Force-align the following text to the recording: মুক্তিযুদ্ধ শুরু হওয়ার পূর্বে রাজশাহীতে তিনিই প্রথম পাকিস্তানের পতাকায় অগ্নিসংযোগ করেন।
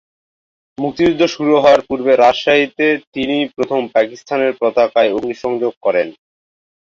মুক্তিযুদ্ধ 0.77 1.21
শুরু 1.35 1.53
হওয়ার 1.55 1.81
পূর্বে 1.87 2.13
রাজশাহীতে 2.15 2.85
তিনিই 3.13 3.45
প্রথম 3.55 3.81
পাকিস্তানের 3.95 4.51
পতাকায় 4.61 5.13
অগ্নিসংযোগ 5.13 5.73
করেন। 5.85 6.07